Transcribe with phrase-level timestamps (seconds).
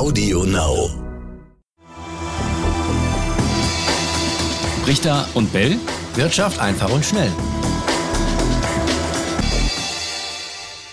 [0.00, 0.88] Audio Now.
[4.86, 5.76] Richter und Bell.
[6.14, 7.30] Wirtschaft einfach und schnell.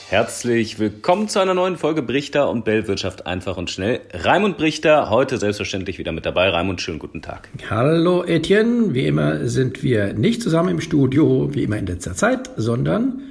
[0.10, 4.02] Herzlich willkommen zu einer neuen Folge Brichter und Bell Wirtschaft einfach und schnell.
[4.12, 6.50] Raimund Brichter, heute selbstverständlich wieder mit dabei.
[6.50, 7.48] Raimund, schönen guten Tag.
[7.70, 12.50] Hallo Etienne, wie immer sind wir nicht zusammen im Studio, wie immer in letzter Zeit,
[12.58, 13.22] sondern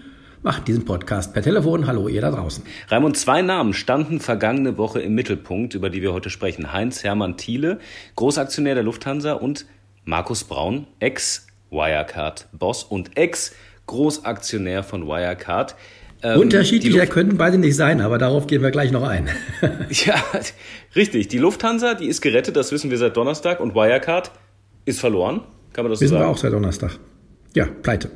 [0.47, 1.89] machen diesen Podcast per Telefon.
[1.89, 2.63] Hallo ihr da draußen.
[2.89, 6.73] Raimund, zwei Namen standen vergangene Woche im Mittelpunkt, über die wir heute sprechen.
[6.73, 7.81] Heinz-Hermann Thiele,
[8.15, 9.67] Großaktionär der Lufthansa und
[10.05, 15.75] Markus Braun, Ex-Wirecard-Boss und Ex-Großaktionär von Wirecard.
[16.23, 19.29] Ähm, Unterschiedlicher könnten beide nicht sein, aber darauf gehen wir gleich noch ein.
[19.91, 20.15] ja,
[20.95, 21.27] richtig.
[21.27, 23.59] Die Lufthansa, die ist gerettet, das wissen wir seit Donnerstag.
[23.59, 24.31] Und Wirecard
[24.85, 25.41] ist verloren.
[25.73, 26.21] Kann man das wissen so sagen?
[26.21, 27.01] Wissen wir auch seit Donnerstag.
[27.57, 28.11] Ja, pleite.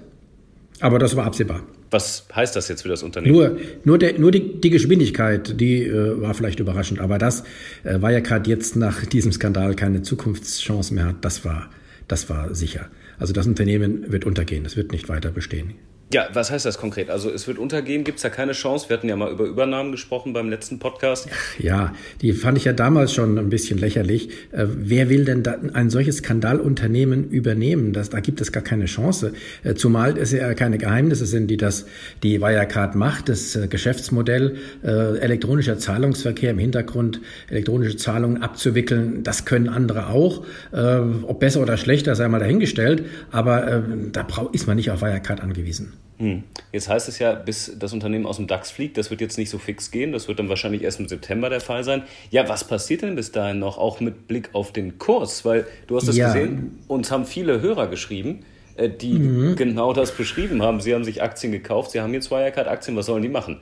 [0.80, 1.62] Aber das war absehbar.
[1.90, 3.34] Was heißt das jetzt für das Unternehmen?
[3.34, 7.00] Nur, nur, der, nur die, die Geschwindigkeit, die äh, war vielleicht überraschend.
[7.00, 7.44] Aber das
[7.84, 11.68] äh, Wirecard jetzt nach diesem Skandal keine Zukunftschance mehr hat, das war,
[12.09, 12.88] das war sicher.
[13.18, 15.74] Also das Unternehmen wird untergehen, es wird nicht weiter bestehen.
[16.12, 17.08] Ja, was heißt das konkret?
[17.08, 18.88] Also es wird untergehen, gibt es da keine Chance?
[18.88, 21.28] Wir hatten ja mal über Übernahmen gesprochen beim letzten Podcast.
[21.60, 24.30] Ja, die fand ich ja damals schon ein bisschen lächerlich.
[24.50, 27.92] Äh, wer will denn da ein solches Skandalunternehmen übernehmen?
[27.92, 29.34] Das, da gibt es gar keine Chance.
[29.62, 31.86] Äh, zumal es ja keine Geheimnisse sind, die das
[32.24, 33.28] die Wirecard macht.
[33.28, 40.44] Das äh, Geschäftsmodell äh, elektronischer Zahlungsverkehr im Hintergrund, elektronische Zahlungen abzuwickeln, das können andere auch.
[40.72, 43.04] Äh, ob besser oder schlechter, sei mal dahingestellt.
[43.30, 45.99] Aber äh, da ist man nicht auf Wirecard angewiesen.
[46.20, 46.45] Hm.
[46.70, 49.48] Jetzt heißt es ja, bis das Unternehmen aus dem DAX fliegt, das wird jetzt nicht
[49.48, 50.12] so fix gehen.
[50.12, 52.02] Das wird dann wahrscheinlich erst im September der Fall sein.
[52.30, 55.46] Ja, was passiert denn bis dahin noch, auch mit Blick auf den Kurs?
[55.46, 56.26] Weil du hast das ja.
[56.26, 58.40] gesehen, uns haben viele Hörer geschrieben,
[58.76, 59.56] äh, die mhm.
[59.56, 60.82] genau das beschrieben haben.
[60.82, 63.60] Sie haben sich Aktien gekauft, sie haben jetzt Wirecard-Aktien, was sollen die machen?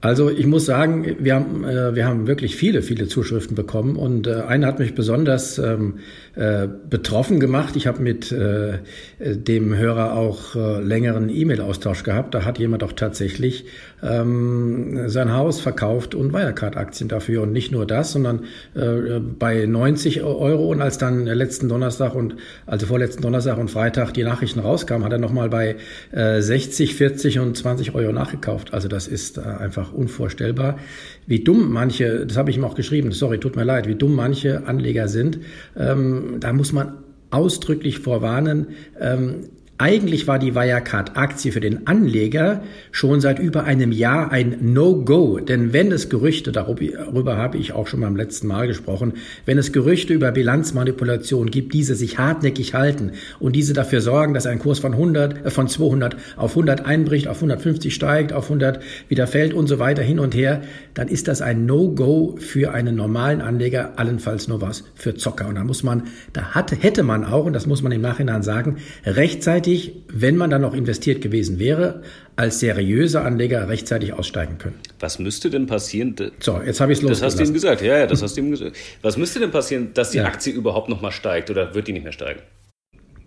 [0.00, 4.28] Also ich muss sagen, wir haben, äh, wir haben wirklich viele, viele Zuschriften bekommen und
[4.28, 5.94] äh, eine hat mich besonders ähm,
[6.36, 7.74] äh, betroffen gemacht.
[7.74, 8.78] Ich habe mit äh,
[9.18, 12.34] dem Hörer auch äh, längeren E-Mail-Austausch gehabt.
[12.34, 13.64] Da hat jemand auch tatsächlich
[14.02, 17.42] ähm, sein Haus verkauft und Wirecard-Aktien dafür.
[17.42, 18.44] Und nicht nur das, sondern
[18.74, 20.70] äh, bei 90 Euro.
[20.70, 22.36] Und als dann letzten Donnerstag und
[22.66, 25.76] also vorletzten Donnerstag und Freitag die Nachrichten rauskamen, hat er nochmal bei
[26.12, 28.72] äh, 60, 40 und 20 Euro nachgekauft.
[28.74, 30.78] Also das ist äh, einfach unvorstellbar.
[31.26, 34.14] Wie dumm manche, das habe ich ihm auch geschrieben, sorry, tut mir leid, wie dumm
[34.14, 35.40] manche Anleger sind.
[35.76, 36.94] Ähm, da muss man
[37.30, 38.68] ausdrücklich vorwarnen.
[38.98, 45.38] Ähm, eigentlich war die Wirecard-Aktie für den Anleger schon seit über einem Jahr ein No-Go.
[45.38, 49.12] Denn wenn es Gerüchte, darüber habe ich auch schon beim letzten Mal gesprochen,
[49.46, 54.46] wenn es Gerüchte über Bilanzmanipulation gibt, diese sich hartnäckig halten und diese dafür sorgen, dass
[54.46, 58.80] ein Kurs von 100, äh, von 200 auf 100 einbricht, auf 150 steigt, auf 100
[59.06, 60.62] wieder fällt und so weiter hin und her,
[60.94, 65.46] dann ist das ein No-Go für einen normalen Anleger, allenfalls nur was für Zocker.
[65.46, 66.02] Und da muss man,
[66.32, 70.36] da hatte, hätte man auch, und das muss man im Nachhinein sagen, rechtzeitig rechtzeitig, wenn
[70.36, 72.02] man dann noch investiert gewesen wäre,
[72.36, 74.76] als seriöser Anleger rechtzeitig aussteigen können.
[75.00, 76.14] Was müsste denn passieren?
[76.40, 78.40] So, jetzt habe ich es Das hast du ihm gesagt, ja, ja, das hast du
[78.40, 78.76] ihm gesagt.
[79.02, 80.24] Was müsste denn passieren, dass die ja.
[80.24, 82.40] Aktie überhaupt noch mal steigt oder wird die nicht mehr steigen?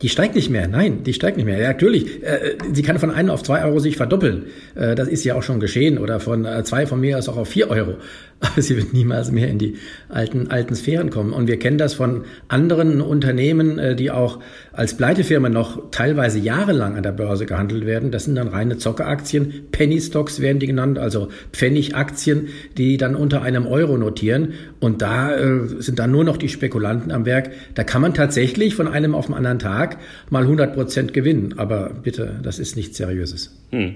[0.02, 1.60] Die steigt nicht mehr, nein, die steigt nicht mehr.
[1.60, 4.48] Ja, natürlich, äh, sie kann von 1 auf 2 Euro sich verdoppeln.
[4.74, 6.00] Äh, das ist ja auch schon geschehen.
[6.00, 7.98] Oder von äh, 2 von mir aus auch auf 4 Euro.
[8.42, 9.76] Aber sie wird niemals mehr in die
[10.10, 11.34] alten, alten Sphären kommen.
[11.34, 14.40] Und wir kennen das von anderen Unternehmen, äh, die auch
[14.74, 18.12] als Pleitefirma noch teilweise jahrelang an der Börse gehandelt werden.
[18.12, 19.68] Das sind dann reine Zockeraktien.
[19.72, 24.54] Penny Stocks werden die genannt, also Pfennigaktien, die dann unter einem Euro notieren.
[24.80, 27.52] Und da äh, sind dann nur noch die Spekulanten am Werk.
[27.76, 29.98] Da kann man tatsächlich von einem auf den anderen Tag Tag
[30.30, 31.56] mal 100 Prozent gewinnen.
[31.58, 33.58] Aber bitte, das ist nichts Seriöses.
[33.72, 33.96] Hm.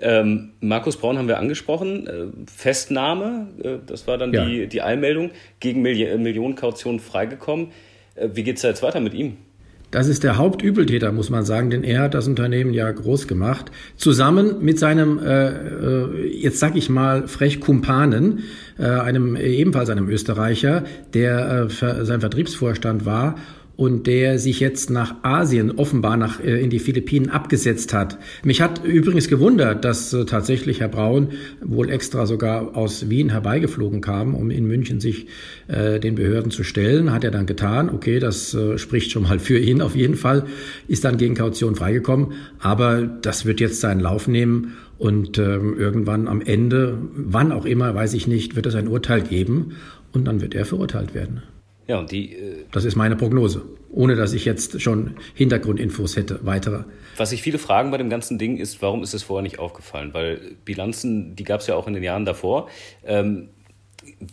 [0.00, 2.06] Ähm, Markus Braun haben wir angesprochen.
[2.06, 4.44] Äh, Festnahme, äh, das war dann ja.
[4.44, 7.68] die, die Eilmeldung, gegen Milli Millionen Kaution freigekommen.
[8.14, 9.36] Äh, wie geht es jetzt weiter mit ihm?
[9.94, 13.70] Das ist der Hauptübeltäter, muss man sagen, denn er hat das Unternehmen ja groß gemacht.
[13.96, 18.42] Zusammen mit seinem, äh, äh jetzt sag ich mal, frech Kumpanen,
[18.76, 20.82] äh, einem ebenfalls einem Österreicher,
[21.14, 23.36] der äh, sein Vertriebsvorstand war
[23.76, 28.18] und der sich jetzt nach Asien, offenbar nach, äh, in die Philippinen abgesetzt hat.
[28.44, 31.30] Mich hat übrigens gewundert, dass äh, tatsächlich Herr Braun
[31.60, 35.26] wohl extra sogar aus Wien herbeigeflogen kam, um in München sich
[35.66, 37.12] äh, den Behörden zu stellen.
[37.12, 37.90] Hat er dann getan.
[37.90, 40.44] Okay, das äh, spricht schon mal für ihn auf jeden Fall.
[40.86, 42.32] Ist dann gegen Kaution freigekommen.
[42.60, 44.74] Aber das wird jetzt seinen Lauf nehmen.
[44.98, 49.22] Und ähm, irgendwann am Ende, wann auch immer, weiß ich nicht, wird es ein Urteil
[49.22, 49.72] geben.
[50.12, 51.42] Und dann wird er verurteilt werden.
[51.86, 52.34] Ja, und die.
[52.34, 56.84] Äh, das ist meine Prognose, ohne dass ich jetzt schon Hintergrundinfos hätte, weitere.
[57.16, 60.14] Was sich viele fragen bei dem ganzen Ding ist, warum ist es vorher nicht aufgefallen?
[60.14, 62.68] Weil Bilanzen, die gab es ja auch in den Jahren davor.
[63.04, 63.48] Ähm,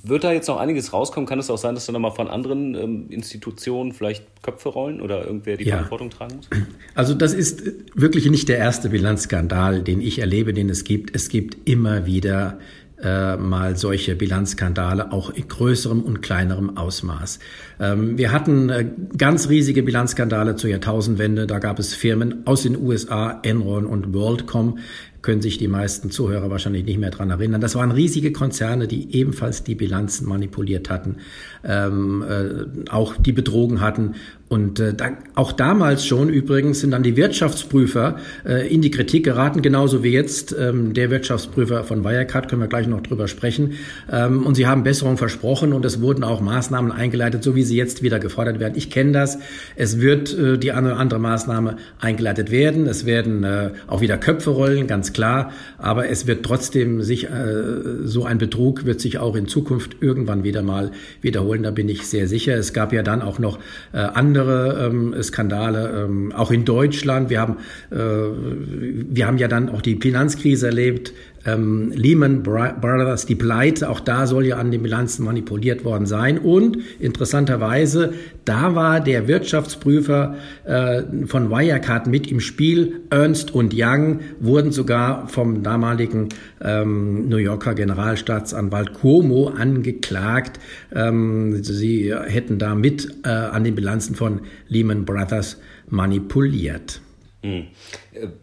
[0.04, 1.28] wird da jetzt noch einiges rauskommen?
[1.28, 5.26] Kann es auch sein, dass da nochmal von anderen ähm, Institutionen vielleicht Köpfe rollen oder
[5.26, 5.76] irgendwer die ja.
[5.76, 6.50] Verantwortung tragen muss?
[6.94, 7.64] Also das ist
[7.96, 11.16] wirklich nicht der erste Bilanzskandal, den ich erlebe, den es gibt.
[11.16, 12.60] Es gibt immer wieder
[13.04, 17.40] äh, mal solche Bilanzskandale, auch in größerem und kleinerem Ausmaß.
[17.80, 18.86] Ähm, wir hatten äh,
[19.18, 21.48] ganz riesige Bilanzskandale zur Jahrtausendwende.
[21.48, 24.78] Da gab es Firmen aus den USA, Enron und WorldCom,
[25.22, 27.62] können sich die meisten Zuhörer wahrscheinlich nicht mehr dran erinnern.
[27.62, 31.18] Das waren riesige Konzerne, die ebenfalls die Bilanzen manipuliert hatten,
[31.64, 34.16] ähm, äh, auch die betrogen hatten.
[34.52, 39.24] Und äh, da, auch damals schon übrigens sind dann die Wirtschaftsprüfer äh, in die Kritik
[39.24, 43.76] geraten, genauso wie jetzt ähm, der Wirtschaftsprüfer von Wirecard, können wir gleich noch drüber sprechen.
[44.12, 47.78] Ähm, und sie haben Besserung versprochen und es wurden auch Maßnahmen eingeleitet, so wie sie
[47.78, 48.74] jetzt wieder gefordert werden.
[48.76, 49.40] Ich kenne das.
[49.78, 52.88] Es wird äh, die eine oder andere Maßnahme eingeleitet werden.
[52.88, 55.52] Es werden äh, auch wieder Köpfe rollen, ganz klar.
[55.78, 57.64] Aber es wird trotzdem sich, äh,
[58.04, 60.92] so ein Betrug wird sich auch in Zukunft irgendwann wieder mal
[61.22, 61.64] wiederholen.
[61.64, 62.56] Da bin ich sehr sicher.
[62.56, 63.60] Es gab ja dann auch noch
[63.94, 67.30] äh, andere andere ähm, Skandale, ähm, auch in Deutschland.
[67.30, 67.58] Wir haben,
[67.92, 71.14] äh, wir haben ja dann auch die Finanzkrise erlebt,
[71.46, 76.38] ähm, Lehman Brothers, die Pleite, auch da soll ja an den Bilanzen manipuliert worden sein.
[76.38, 78.14] Und interessanterweise,
[78.46, 80.36] da war der Wirtschaftsprüfer
[80.66, 83.02] äh, von Wirecard mit im Spiel.
[83.10, 86.30] Ernst und Young wurden sogar vom damaligen
[86.62, 90.60] ähm, New Yorker Generalstaatsanwalt Cuomo angeklagt.
[90.94, 95.58] Ähm, sie hätten da mit äh, an den Bilanzen von Lehman Brothers
[95.90, 97.02] manipuliert.
[97.44, 97.68] Hm.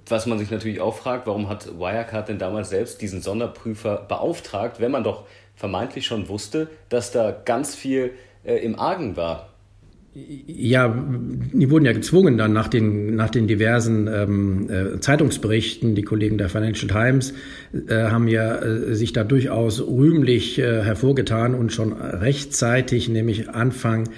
[0.09, 4.81] Was man sich natürlich auch fragt, warum hat Wirecard denn damals selbst diesen Sonderprüfer beauftragt,
[4.81, 5.25] wenn man doch
[5.55, 8.13] vermeintlich schon wusste, dass da ganz viel
[8.45, 9.49] äh, im Argen war?
[10.47, 10.93] Ja,
[11.53, 15.95] die wurden ja gezwungen dann nach den, nach den diversen ähm, äh, Zeitungsberichten.
[15.95, 17.35] Die Kollegen der Financial Times
[17.73, 24.09] äh, haben ja äh, sich da durchaus rühmlich äh, hervorgetan und schon rechtzeitig, nämlich Anfang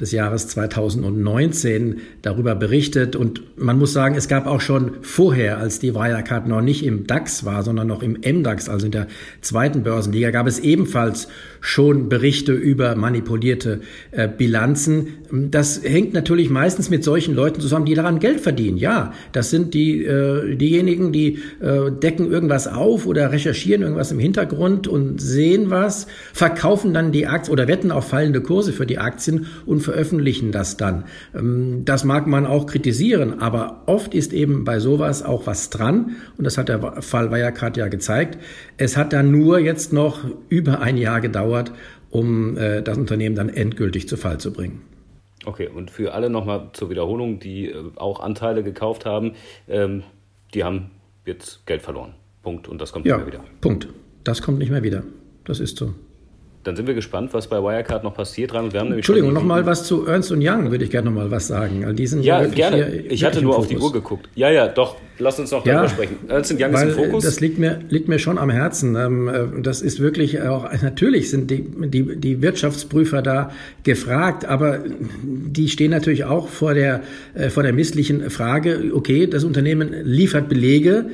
[0.00, 3.16] des Jahres 2019 darüber berichtet.
[3.16, 7.06] Und man muss sagen, es gab auch schon vorher, als die Wirecard noch nicht im
[7.06, 9.06] DAX war, sondern noch im MDAX, also in der
[9.42, 11.28] zweiten Börsenliga, gab es ebenfalls
[11.60, 13.80] schon Berichte über manipulierte
[14.12, 15.08] äh, Bilanzen.
[15.30, 18.78] Das hängt natürlich meistens mit solchen Leuten zusammen, die daran Geld verdienen.
[18.78, 24.18] Ja, das sind die, äh, diejenigen, die äh, decken irgendwas auf oder recherchieren irgendwas im
[24.18, 28.98] Hintergrund und sehen was, verkaufen dann die Aktien oder wetten auf fallende Kurse für die
[28.98, 31.04] Aktien und veröffentlichen das dann.
[31.34, 36.16] Ähm, das mag man auch kritisieren, aber oft ist eben bei sowas auch was dran.
[36.38, 38.38] Und das hat der Fall Wirecard ja gezeigt.
[38.76, 41.72] Es hat dann nur jetzt noch über ein Jahr gedauert,
[42.10, 44.82] um äh, das Unternehmen dann endgültig zu Fall zu bringen.
[45.44, 49.32] Okay, und für alle nochmal zur Wiederholung, die äh, auch Anteile gekauft haben,
[49.68, 50.02] ähm,
[50.54, 50.90] die haben
[51.24, 52.14] jetzt Geld verloren.
[52.42, 52.68] Punkt.
[52.68, 53.44] Und das kommt ja, nicht mehr wieder.
[53.60, 53.88] Punkt.
[54.22, 55.02] Das kommt nicht mehr wieder.
[55.44, 55.94] Das ist so.
[56.62, 58.52] Dann sind wir gespannt, was bei Wirecard noch passiert.
[58.52, 61.46] Wir haben Entschuldigung, noch mal was zu Ernst Young, würde ich gerne noch mal was
[61.46, 61.96] sagen.
[61.96, 62.96] Die sind ja, gerne.
[63.08, 64.28] Ich hatte nur auf die Uhr geguckt.
[64.34, 64.96] Ja, ja, doch.
[65.18, 66.16] Lass uns noch darüber sprechen.
[66.28, 67.24] Ernst Young ist im Fokus.
[67.24, 68.94] Das liegt mir, liegt mir schon am Herzen.
[68.94, 73.52] Ähm, äh, das ist wirklich auch, natürlich sind die, die, die Wirtschaftsprüfer da
[73.82, 74.80] gefragt, aber
[75.22, 77.00] die stehen natürlich auch vor der,
[77.34, 81.06] äh, vor der misslichen Frage, okay, das Unternehmen liefert Belege,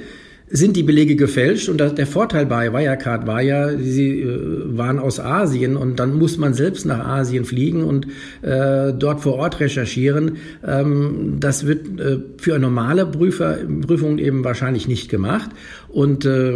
[0.48, 1.68] sind die Belege gefälscht.
[1.68, 6.38] Und der Vorteil bei Wirecard war ja, sie äh, waren aus Asien und dann muss
[6.38, 8.06] man selbst nach Asien fliegen und
[8.42, 10.36] äh, dort vor Ort recherchieren.
[10.64, 15.50] Ähm, das wird äh, für normale Prüfer, Prüfung eben wahrscheinlich nicht gemacht.
[15.88, 16.52] Und äh,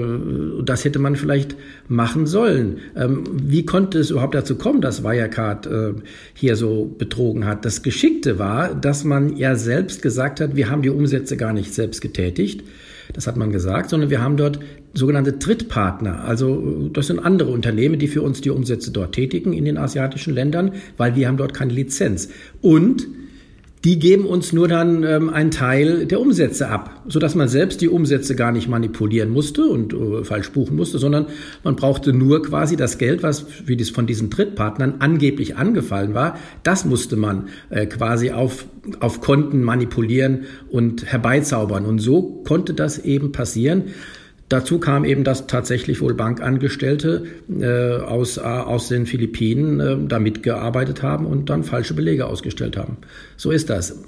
[0.65, 1.57] das hätte man vielleicht
[1.89, 2.79] machen sollen.
[2.95, 5.93] Ähm, wie konnte es überhaupt dazu kommen, dass Wirecard äh,
[6.35, 7.65] hier so betrogen hat?
[7.65, 11.75] Das Geschickte war, dass man ja selbst gesagt hat, wir haben die Umsätze gar nicht
[11.75, 12.63] selbst getätigt
[13.13, 14.61] das hat man gesagt, sondern wir haben dort
[14.95, 16.25] sogenannte Drittpartner.
[16.25, 20.35] Also das sind andere Unternehmen, die für uns die Umsätze dort tätigen in den asiatischen
[20.35, 22.29] Ländern, weil wir haben dort keine Lizenz.
[22.61, 23.07] Und
[23.85, 27.81] die geben uns nur dann ähm, einen Teil der Umsätze ab, so dass man selbst
[27.81, 31.27] die Umsätze gar nicht manipulieren musste und äh, falsch buchen musste, sondern
[31.65, 36.39] man brauchte nur quasi das Geld, was wie das von diesen Drittpartnern angeblich angefallen war,
[36.63, 38.67] das musste man äh, quasi auf
[38.99, 43.85] auf Konten manipulieren und herbeizaubern und so konnte das eben passieren.
[44.51, 47.23] Dazu kam eben, dass tatsächlich wohl Bankangestellte
[47.61, 52.77] äh, aus, äh, aus den Philippinen äh, da mitgearbeitet haben und dann falsche Belege ausgestellt
[52.77, 52.97] haben.
[53.37, 54.03] So ist das.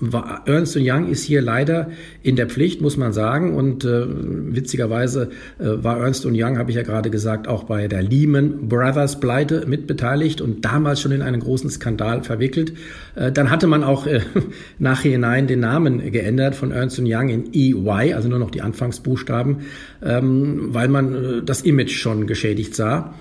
[0.44, 1.90] Ernst Young ist hier leider
[2.24, 3.54] in der Pflicht, muss man sagen.
[3.54, 5.30] Und äh, witzigerweise
[5.60, 9.64] äh, war Ernst Young, habe ich ja gerade gesagt, auch bei der Lehman Brothers Pleite
[9.68, 12.72] mitbeteiligt und damals schon in einen großen Skandal verwickelt.
[13.14, 14.22] Äh, dann hatte man auch äh,
[14.80, 19.58] nachhinein den Namen geändert von Ernst Young in EY, also nur noch die Anfangsbuchstaben.
[20.04, 20.31] Ähm,
[20.74, 23.14] weil man äh, das Image schon geschädigt sah.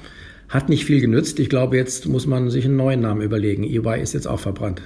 [0.49, 1.39] hat nicht viel genützt.
[1.39, 3.63] Ich glaube, jetzt muss man sich einen neuen Namen überlegen.
[3.63, 4.81] EY ist jetzt auch verbrannt.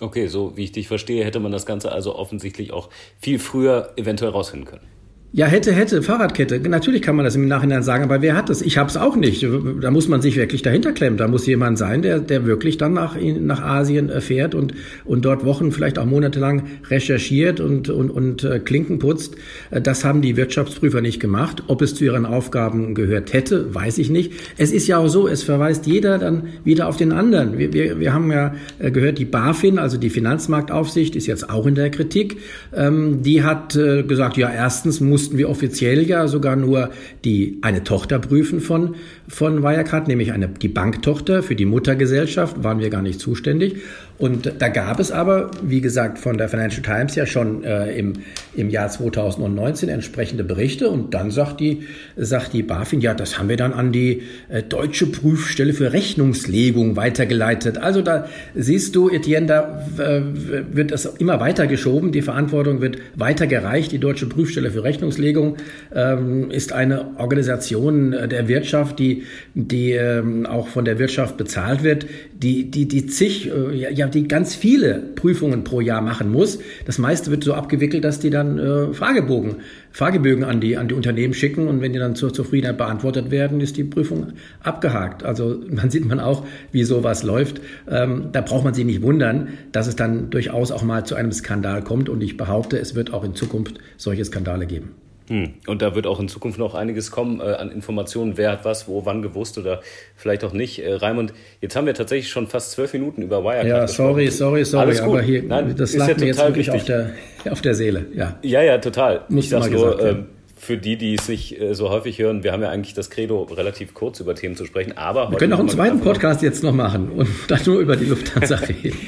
[0.00, 2.90] Okay, so wie ich dich verstehe, hätte man das Ganze also offensichtlich auch
[3.20, 4.93] viel früher eventuell rausfinden können.
[5.36, 6.60] Ja, hätte, hätte, Fahrradkette.
[6.60, 8.62] Natürlich kann man das im Nachhinein sagen, aber wer hat das?
[8.62, 9.44] Ich habe es auch nicht.
[9.80, 11.16] Da muss man sich wirklich dahinter klemmen.
[11.16, 14.74] Da muss jemand sein, der, der wirklich dann nach, nach Asien äh, fährt und,
[15.04, 19.34] und dort Wochen, vielleicht auch monatelang recherchiert und, und, und äh, Klinken putzt.
[19.72, 21.64] Äh, das haben die Wirtschaftsprüfer nicht gemacht.
[21.66, 24.34] Ob es zu ihren Aufgaben gehört hätte, weiß ich nicht.
[24.56, 27.58] Es ist ja auch so, es verweist jeder dann wieder auf den anderen.
[27.58, 31.74] Wir, wir, wir haben ja gehört, die BaFin, also die Finanzmarktaufsicht, ist jetzt auch in
[31.74, 32.36] der Kritik.
[32.72, 36.90] Ähm, die hat gesagt, ja, erstens muss mussten wir offiziell ja sogar nur
[37.24, 41.42] die, eine Tochter prüfen von, von Wirecard, nämlich eine, die Banktochter.
[41.42, 43.76] Für die Muttergesellschaft waren wir gar nicht zuständig.
[44.16, 48.12] Und da gab es aber, wie gesagt, von der Financial Times ja schon äh, im,
[48.54, 50.88] im Jahr 2019 entsprechende Berichte.
[50.88, 51.82] Und dann sagt die,
[52.16, 56.94] sagt die BaFin, ja, das haben wir dann an die äh, Deutsche Prüfstelle für Rechnungslegung
[56.94, 57.78] weitergeleitet.
[57.78, 60.22] Also da siehst du, Etienne, da äh,
[60.70, 62.12] wird das immer weiter geschoben.
[62.12, 63.90] Die Verantwortung wird weitergereicht.
[63.90, 65.56] Die Deutsche Prüfstelle für Rechnungslegung
[65.92, 72.06] ähm, ist eine Organisation der Wirtschaft, die, die ähm, auch von der Wirtschaft bezahlt wird,
[72.32, 76.58] die, die, die zig, äh, ja, die ganz viele Prüfungen pro Jahr machen muss.
[76.84, 79.56] Das meiste wird so abgewickelt, dass die dann äh, Fragebogen,
[79.90, 83.60] Fragebögen an die, an die Unternehmen schicken und wenn die dann zur Zufriedenheit beantwortet werden,
[83.60, 84.32] ist die Prüfung
[84.62, 85.22] abgehakt.
[85.24, 87.60] Also man sieht man auch, wie sowas läuft.
[87.88, 91.32] Ähm, da braucht man sich nicht wundern, dass es dann durchaus auch mal zu einem
[91.32, 95.03] Skandal kommt und ich behaupte, es wird auch in Zukunft solche Skandale geben.
[95.28, 95.54] Hm.
[95.66, 98.88] Und da wird auch in Zukunft noch einiges kommen äh, an Informationen, wer hat was,
[98.88, 99.80] wo, wann gewusst oder
[100.16, 100.84] vielleicht auch nicht.
[100.84, 104.64] Äh, Raimund, jetzt haben wir tatsächlich schon fast zwölf Minuten über Wirecard Ja, sorry, sorry,
[104.64, 107.12] sorry, Alles aber hier, Nein, das lag ja mir jetzt wirklich auf der,
[107.50, 108.06] auf der Seele.
[108.14, 109.22] Ja, ja, ja total.
[109.28, 110.22] Muss ich sag's nur, gesagt, äh,
[110.64, 113.42] für die, die es nicht äh, so häufig hören, wir haben ja eigentlich das Credo,
[113.42, 115.30] relativ kurz über Themen zu sprechen, aber...
[115.30, 118.56] Wir können auch einen zweiten Podcast jetzt noch machen und dann nur über die Lufthansa
[118.68, 118.98] reden.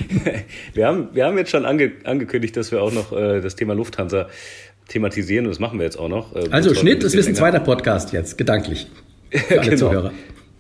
[0.75, 3.75] wir, haben, wir haben jetzt schon ange, angekündigt, dass wir auch noch äh, das Thema
[3.75, 4.29] Lufthansa
[4.89, 6.35] thematisieren und das machen wir jetzt auch noch.
[6.35, 8.87] Äh, also Schnitt, das ist ein zweiter Podcast jetzt, gedanklich.
[9.31, 9.89] Für alle genau.
[9.89, 10.13] Zuhörer.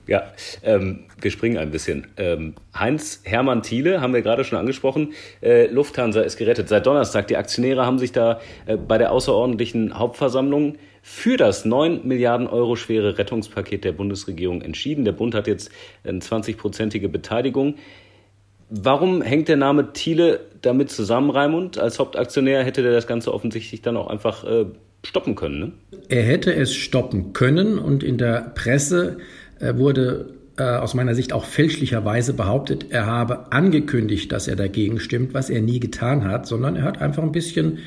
[0.07, 0.23] Ja,
[0.63, 2.07] ähm, wir springen ein bisschen.
[2.17, 5.15] Ähm, Heinz Hermann Thiele haben wir gerade schon angesprochen.
[5.43, 6.69] Äh, Lufthansa ist gerettet.
[6.69, 7.27] Seit Donnerstag.
[7.27, 12.77] Die Aktionäre haben sich da äh, bei der außerordentlichen Hauptversammlung für das 9 Milliarden Euro
[12.77, 15.05] schwere Rettungspaket der Bundesregierung entschieden.
[15.05, 15.71] Der Bund hat jetzt
[16.05, 17.75] eine 20-prozentige Beteiligung.
[18.69, 21.79] Warum hängt der Name Thiele damit zusammen, Raimund?
[21.79, 24.67] Als Hauptaktionär hätte der das Ganze offensichtlich dann auch einfach äh,
[25.05, 25.59] stoppen können.
[25.61, 25.73] Ne?
[26.09, 29.19] Er hätte es stoppen können und in der Presse
[29.61, 35.01] äh, wurde äh, aus meiner Sicht auch fälschlicherweise behauptet, er habe angekündigt, dass er dagegen
[35.01, 37.79] stimmt, was er nie getan hat, sondern er hat einfach ein bisschen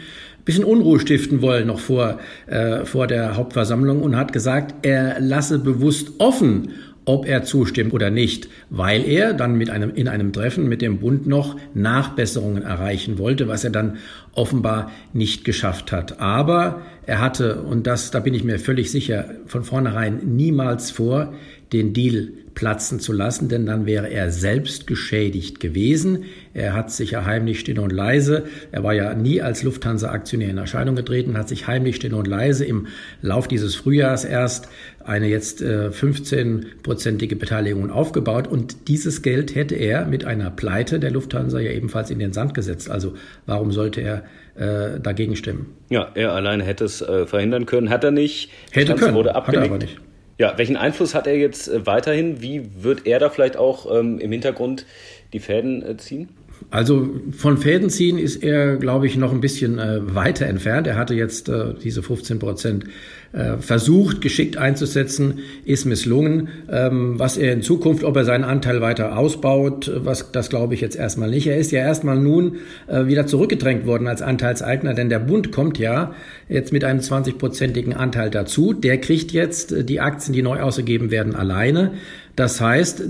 [0.46, 2.18] bisschen Unruhe stiften wollen noch vor,
[2.48, 6.72] äh, vor der Hauptversammlung und hat gesagt, er lasse bewusst offen,
[7.10, 11.00] ob er zustimmt oder nicht, weil er dann mit einem, in einem Treffen mit dem
[11.00, 13.98] Bund noch Nachbesserungen erreichen wollte, was er dann
[14.34, 16.22] offenbar nicht geschafft hat.
[16.22, 21.34] Aber er hatte, und das, da bin ich mir völlig sicher, von vornherein niemals vor,
[21.74, 26.26] den Deal platzen zu lassen, denn dann wäre er selbst geschädigt gewesen.
[26.54, 30.58] Er hat sich ja heimlich still und leise, er war ja nie als Lufthansa-Aktionär in
[30.58, 32.88] Erscheinung getreten, hat sich heimlich still und leise im
[33.22, 34.68] Lauf dieses Frühjahrs erst
[35.06, 41.12] eine jetzt äh, 15-prozentige Beteiligung aufgebaut und dieses Geld hätte er mit einer Pleite der
[41.12, 42.92] Lufthansa ja ebenfalls in den Sand gesetzt.
[42.92, 43.14] Also
[43.46, 44.24] warum sollte er
[44.56, 45.68] äh, dagegen stimmen?
[45.90, 48.52] Ja, er alleine hätte es äh, verhindern können, hat er nicht.
[48.72, 49.64] Hätte können, wurde abgelegt.
[49.64, 50.09] hat er aber nicht.
[50.40, 52.42] Ja, welchen Einfluss hat er jetzt äh, weiterhin?
[52.42, 54.86] Wie wird er da vielleicht auch ähm, im Hintergrund
[55.34, 56.30] die Fäden äh, ziehen?
[56.72, 60.86] Also von Fäden ziehen ist er, glaube ich, noch ein bisschen äh, weiter entfernt.
[60.86, 62.86] Er hatte jetzt äh, diese 15 Prozent
[63.32, 66.50] äh, versucht, geschickt einzusetzen, ist misslungen.
[66.72, 70.82] Ähm, was er in Zukunft, ob er seinen Anteil weiter ausbaut, was das glaube ich
[70.82, 71.48] jetzt erstmal nicht.
[71.48, 72.58] Er ist ja erstmal nun
[72.88, 76.14] äh, wieder zurückgedrängt worden als Anteilseigner, denn der Bund kommt ja
[76.50, 78.74] jetzt mit einem 20-prozentigen Anteil dazu.
[78.74, 81.94] Der kriegt jetzt äh, die Aktien, die neu ausgegeben werden, alleine.
[82.40, 83.04] Das heißt,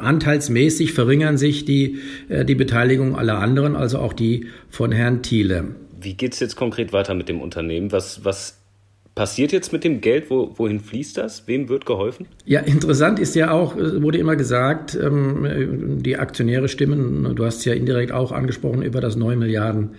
[0.00, 1.98] anteilsmäßig verringern sich die,
[2.30, 5.74] die Beteiligung aller anderen, also auch die von Herrn Thiele.
[6.00, 7.92] Wie geht es jetzt konkret weiter mit dem Unternehmen?
[7.92, 8.56] Was, was
[9.14, 10.30] passiert jetzt mit dem Geld?
[10.30, 11.46] Wo, wohin fließt das?
[11.46, 12.28] Wem wird geholfen?
[12.46, 17.66] Ja, interessant ist ja auch, wurde immer gesagt, ähm, die Aktionäre stimmen, du hast es
[17.66, 19.96] ja indirekt auch angesprochen, über das 9 Milliarden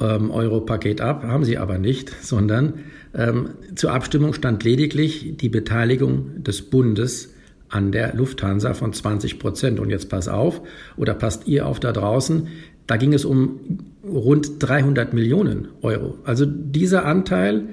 [0.00, 2.74] ähm, Euro Paket ab, haben sie aber nicht, sondern
[3.12, 7.34] ähm, zur Abstimmung stand lediglich die Beteiligung des Bundes
[7.68, 9.80] an der Lufthansa von 20 Prozent.
[9.80, 10.62] Und jetzt pass auf,
[10.96, 12.48] oder passt ihr auf da draußen,
[12.86, 16.18] da ging es um rund 300 Millionen Euro.
[16.24, 17.68] Also dieser Anteil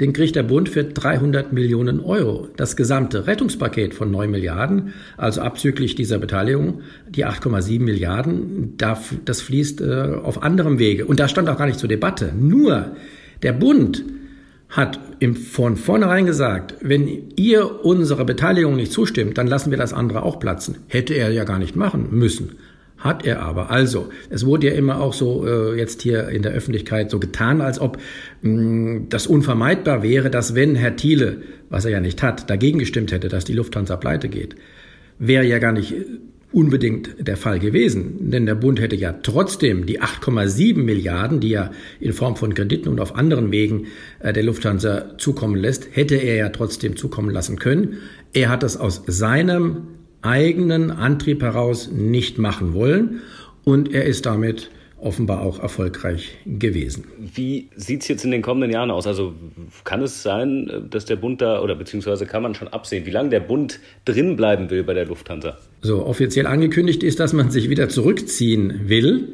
[0.00, 2.48] den kriegt der Bund für 300 Millionen Euro.
[2.56, 9.82] Das gesamte Rettungspaket von 9 Milliarden, also abzüglich dieser Beteiligung, die 8,7 Milliarden, das fließt
[9.82, 11.06] äh, auf anderem Wege.
[11.06, 12.32] Und da stand auch gar nicht zur Debatte.
[12.36, 12.96] Nur
[13.42, 14.04] der Bund
[14.74, 14.98] hat
[15.54, 20.40] von vornherein gesagt, wenn ihr unserer Beteiligung nicht zustimmt, dann lassen wir das andere auch
[20.40, 20.78] platzen.
[20.88, 22.56] Hätte er ja gar nicht machen müssen.
[22.98, 23.70] Hat er aber.
[23.70, 27.60] Also, es wurde ja immer auch so äh, jetzt hier in der Öffentlichkeit so getan,
[27.60, 27.98] als ob
[28.42, 32.80] mh, mm, das unvermeidbar wäre, dass wenn Herr Thiele, was er ja nicht hat, dagegen
[32.80, 34.56] gestimmt hätte, dass die Lufthansa pleite geht,
[35.18, 35.94] wäre ja gar nicht
[36.54, 38.30] unbedingt der Fall gewesen.
[38.30, 42.88] Denn der Bund hätte ja trotzdem die 8,7 Milliarden, die er in Form von Krediten
[42.88, 43.88] und auf anderen Wegen
[44.20, 47.98] äh, der Lufthansa zukommen lässt, hätte er ja trotzdem zukommen lassen können.
[48.32, 49.88] Er hat es aus seinem
[50.22, 53.20] eigenen Antrieb heraus nicht machen wollen
[53.64, 54.70] und er ist damit
[55.04, 57.04] offenbar auch erfolgreich gewesen.
[57.18, 59.06] Wie sieht es jetzt in den kommenden Jahren aus?
[59.06, 59.34] Also
[59.84, 63.30] kann es sein, dass der Bund da, oder beziehungsweise kann man schon absehen, wie lange
[63.30, 65.58] der Bund drin bleiben will bei der Lufthansa?
[65.82, 69.28] So, offiziell angekündigt ist, dass man sich wieder zurückziehen will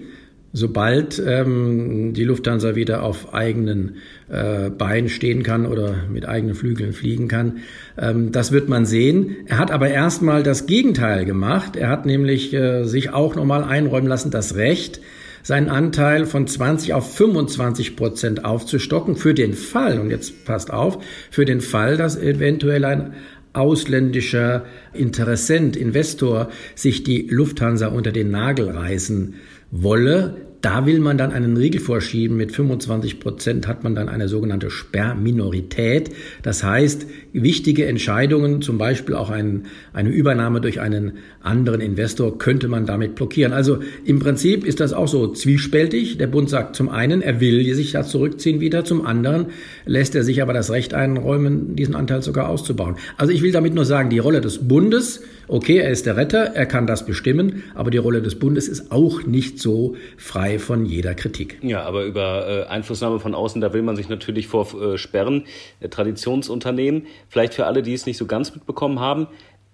[0.52, 3.96] sobald ähm, die Lufthansa wieder auf eigenen
[4.28, 7.58] äh, Beinen stehen kann oder mit eigenen Flügeln fliegen kann.
[7.96, 9.36] Ähm, das wird man sehen.
[9.46, 11.76] Er hat aber erstmal das Gegenteil gemacht.
[11.76, 15.00] Er hat nämlich äh, sich auch nochmal einräumen lassen, das Recht,
[15.42, 20.98] seinen Anteil von 20 auf 25 Prozent aufzustocken für den Fall, und jetzt passt auf,
[21.30, 23.14] für den Fall, dass eventuell ein
[23.52, 29.34] ausländischer Interessent, Investor sich die Lufthansa unter den Nagel reißen
[29.70, 30.36] wolle.
[30.60, 32.36] Da will man dann einen Riegel vorschieben.
[32.36, 36.10] Mit 25 Prozent hat man dann eine sogenannte Sperrminorität.
[36.42, 39.64] Das heißt, wichtige Entscheidungen, zum Beispiel auch ein,
[39.94, 43.54] eine Übernahme durch einen anderen Investor, könnte man damit blockieren.
[43.54, 46.18] Also im Prinzip ist das auch so zwiespältig.
[46.18, 49.46] Der Bund sagt zum einen, er will sich ja zurückziehen wieder, zum anderen
[49.90, 52.94] lässt er sich aber das Recht einräumen, diesen Anteil sogar auszubauen.
[53.16, 56.54] Also ich will damit nur sagen, die Rolle des Bundes, okay, er ist der Retter,
[56.54, 60.86] er kann das bestimmen, aber die Rolle des Bundes ist auch nicht so frei von
[60.86, 61.58] jeder Kritik.
[61.62, 65.44] Ja, aber über äh, Einflussnahme von außen, da will man sich natürlich vor äh, sperren.
[65.90, 69.26] Traditionsunternehmen, vielleicht für alle, die es nicht so ganz mitbekommen haben,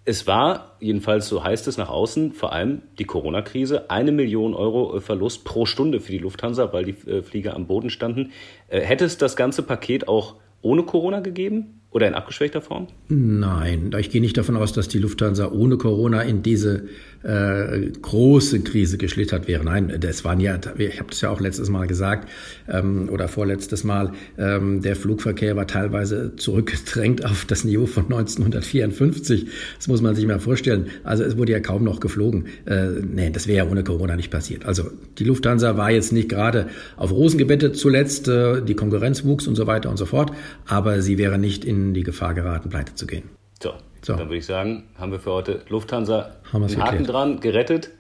[0.07, 4.97] es war, jedenfalls so heißt es nach außen, vor allem die Corona-Krise, eine Million Euro
[4.97, 8.31] äh, Verlust pro Stunde für die Lufthansa, weil die äh, Flieger am Boden standen.
[8.69, 11.81] Äh, hätte es das ganze Paket auch ohne Corona gegeben?
[11.91, 12.89] Oder in abgeschwächter Form?
[13.09, 16.89] Nein, ich gehe nicht davon aus, dass die Lufthansa ohne Corona in diese
[17.27, 19.65] äh, große Krise geschlittert wäre.
[19.65, 22.29] Nein, das waren ja, ich habe das ja auch letztes Mal gesagt
[22.69, 29.47] ähm, oder vorletztes Mal, ähm, der Flugverkehr war teilweise zurückgedrängt auf das Niveau von 1954.
[29.77, 30.87] Das muss man sich mal vorstellen.
[31.03, 32.47] Also es wurde ja kaum noch geflogen.
[32.67, 34.65] Äh, nee, das wäre ja ohne Corona nicht passiert.
[34.65, 39.49] Also die Lufthansa war jetzt nicht gerade auf Rosen gebettet zuletzt, äh, die Konkurrenz wuchs
[39.49, 40.31] und so weiter und so fort,
[40.67, 43.25] aber sie wäre nicht in die Gefahr geraten, pleite zu gehen.
[43.61, 43.73] So,
[44.07, 44.15] so.
[44.15, 47.91] dann würde ich sagen, haben wir für heute Lufthansa haben einen Haken dran, gerettet.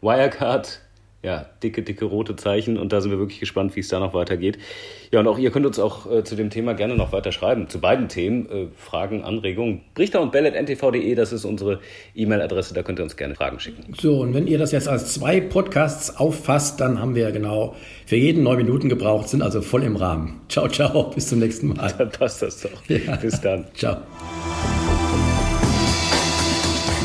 [0.00, 0.80] Wirecard,
[1.22, 4.12] ja, dicke, dicke rote Zeichen und da sind wir wirklich gespannt, wie es da noch
[4.12, 4.58] weitergeht.
[5.12, 7.68] Ja, und auch ihr könnt uns auch äh, zu dem Thema gerne noch weiter schreiben,
[7.68, 9.82] zu beiden Themen, äh, Fragen, Anregungen.
[9.94, 11.78] Brichter und bellet.ntv.de, das ist unsere
[12.16, 13.94] E-Mail-Adresse, da könnt ihr uns gerne Fragen schicken.
[14.00, 18.16] So, und wenn ihr das jetzt als zwei Podcasts auffasst, dann haben wir genau für
[18.16, 20.40] jeden neun Minuten gebraucht, sind also voll im Rahmen.
[20.48, 21.94] Ciao, ciao, bis zum nächsten Mal.
[21.98, 22.82] Dann passt das doch.
[22.88, 23.14] Ja.
[23.16, 23.66] Bis dann.
[23.74, 23.98] ciao.